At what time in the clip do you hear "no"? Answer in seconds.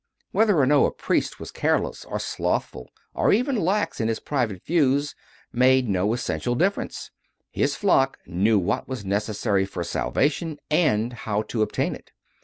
0.65-0.87, 5.87-6.11